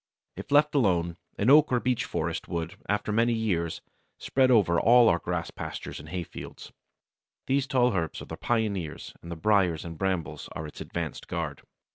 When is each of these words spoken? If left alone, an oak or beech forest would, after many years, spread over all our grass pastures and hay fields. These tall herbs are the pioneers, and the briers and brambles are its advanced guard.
If 0.35 0.51
left 0.51 0.73
alone, 0.73 1.15
an 1.37 1.51
oak 1.51 1.71
or 1.71 1.79
beech 1.79 2.05
forest 2.05 2.47
would, 2.47 2.75
after 2.89 3.11
many 3.11 3.33
years, 3.33 3.81
spread 4.17 4.49
over 4.49 4.79
all 4.79 5.07
our 5.09 5.19
grass 5.19 5.51
pastures 5.51 5.99
and 5.99 6.09
hay 6.09 6.23
fields. 6.23 6.71
These 7.45 7.67
tall 7.67 7.93
herbs 7.93 8.19
are 8.19 8.25
the 8.25 8.35
pioneers, 8.35 9.13
and 9.21 9.31
the 9.31 9.35
briers 9.35 9.85
and 9.85 9.99
brambles 9.99 10.49
are 10.53 10.65
its 10.65 10.81
advanced 10.81 11.27
guard. 11.27 11.61